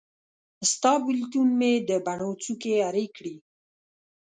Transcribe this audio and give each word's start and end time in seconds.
ستا 0.71 0.93
بیلتون 1.05 1.47
مې 1.59 1.71
د 1.89 1.91
بڼو 2.05 2.31
څوکي 2.43 2.73
ارې 2.89 3.05
کړې 3.15 3.35